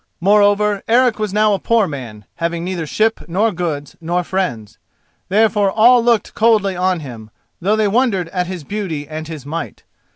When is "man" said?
1.87-2.25